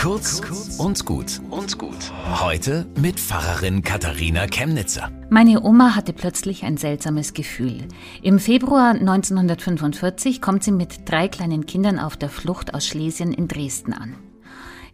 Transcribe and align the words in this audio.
Kurz 0.00 0.40
und 0.78 1.04
gut 1.04 1.42
und 1.50 1.76
gut. 1.76 2.10
Heute 2.40 2.86
mit 2.98 3.20
Pfarrerin 3.20 3.82
Katharina 3.82 4.46
Chemnitzer. 4.46 5.10
Meine 5.28 5.62
Oma 5.62 5.94
hatte 5.94 6.14
plötzlich 6.14 6.64
ein 6.64 6.78
seltsames 6.78 7.34
Gefühl. 7.34 7.86
Im 8.22 8.38
Februar 8.38 8.92
1945 8.92 10.40
kommt 10.40 10.64
sie 10.64 10.72
mit 10.72 11.06
drei 11.06 11.28
kleinen 11.28 11.66
Kindern 11.66 11.98
auf 11.98 12.16
der 12.16 12.30
Flucht 12.30 12.72
aus 12.72 12.86
Schlesien 12.86 13.34
in 13.34 13.46
Dresden 13.46 13.92
an. 13.92 14.14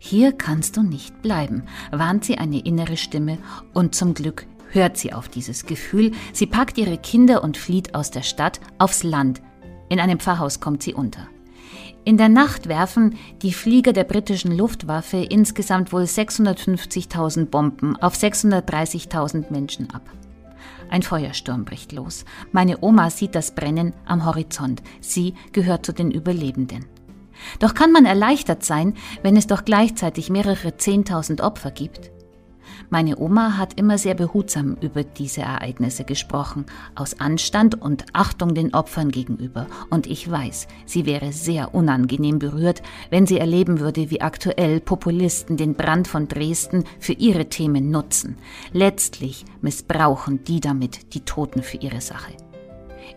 Hier 0.00 0.32
kannst 0.32 0.76
du 0.76 0.82
nicht 0.82 1.22
bleiben, 1.22 1.62
warnt 1.92 2.24
sie 2.24 2.38
eine 2.38 2.58
innere 2.58 2.96
Stimme 2.96 3.38
und 3.74 3.94
zum 3.94 4.12
Glück 4.12 4.48
hört 4.70 4.96
sie 4.96 5.12
auf 5.12 5.28
dieses 5.28 5.66
Gefühl. 5.66 6.10
Sie 6.32 6.46
packt 6.46 6.78
ihre 6.78 6.98
Kinder 6.98 7.44
und 7.44 7.56
flieht 7.56 7.94
aus 7.94 8.10
der 8.10 8.22
Stadt 8.22 8.58
aufs 8.78 9.04
Land. 9.04 9.40
In 9.88 10.00
einem 10.00 10.18
Pfarrhaus 10.18 10.58
kommt 10.58 10.82
sie 10.82 10.94
unter. 10.94 11.28
In 12.06 12.18
der 12.18 12.28
Nacht 12.28 12.68
werfen 12.68 13.16
die 13.42 13.52
Flieger 13.52 13.92
der 13.92 14.04
britischen 14.04 14.56
Luftwaffe 14.56 15.16
insgesamt 15.16 15.92
wohl 15.92 16.04
650.000 16.04 17.46
Bomben 17.46 17.96
auf 17.96 18.14
630.000 18.14 19.50
Menschen 19.50 19.90
ab. 19.90 20.08
Ein 20.88 21.02
Feuersturm 21.02 21.64
bricht 21.64 21.90
los. 21.90 22.24
Meine 22.52 22.80
Oma 22.80 23.10
sieht 23.10 23.34
das 23.34 23.56
Brennen 23.56 23.92
am 24.04 24.24
Horizont. 24.24 24.84
Sie 25.00 25.34
gehört 25.50 25.84
zu 25.84 25.92
den 25.92 26.12
Überlebenden. 26.12 26.84
Doch 27.58 27.74
kann 27.74 27.90
man 27.90 28.04
erleichtert 28.04 28.64
sein, 28.64 28.94
wenn 29.22 29.36
es 29.36 29.48
doch 29.48 29.64
gleichzeitig 29.64 30.30
mehrere 30.30 30.76
Zehntausend 30.76 31.40
Opfer 31.40 31.72
gibt? 31.72 32.12
Meine 32.90 33.18
Oma 33.18 33.56
hat 33.56 33.78
immer 33.78 33.98
sehr 33.98 34.14
behutsam 34.14 34.76
über 34.80 35.04
diese 35.04 35.42
Ereignisse 35.42 36.04
gesprochen, 36.04 36.66
aus 36.94 37.20
Anstand 37.20 37.80
und 37.80 38.04
Achtung 38.12 38.54
den 38.54 38.74
Opfern 38.74 39.10
gegenüber. 39.10 39.66
Und 39.90 40.06
ich 40.06 40.30
weiß, 40.30 40.68
sie 40.84 41.06
wäre 41.06 41.32
sehr 41.32 41.74
unangenehm 41.74 42.38
berührt, 42.38 42.82
wenn 43.10 43.26
sie 43.26 43.38
erleben 43.38 43.80
würde, 43.80 44.10
wie 44.10 44.20
aktuell 44.20 44.80
Populisten 44.80 45.56
den 45.56 45.74
Brand 45.74 46.08
von 46.08 46.28
Dresden 46.28 46.84
für 47.00 47.12
ihre 47.12 47.48
Themen 47.48 47.90
nutzen. 47.90 48.36
Letztlich 48.72 49.44
missbrauchen 49.60 50.44
die 50.44 50.60
damit 50.60 51.14
die 51.14 51.20
Toten 51.20 51.62
für 51.62 51.78
ihre 51.78 52.00
Sache. 52.00 52.32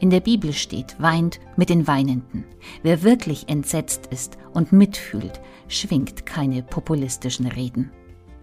In 0.00 0.10
der 0.10 0.20
Bibel 0.20 0.52
steht, 0.52 0.96
weint 1.00 1.40
mit 1.56 1.70
den 1.70 1.86
Weinenden. 1.86 2.44
Wer 2.82 3.02
wirklich 3.02 3.48
entsetzt 3.48 4.06
ist 4.10 4.38
und 4.52 4.72
mitfühlt, 4.72 5.40
schwingt 5.66 6.24
keine 6.24 6.62
populistischen 6.62 7.46
Reden. 7.46 7.90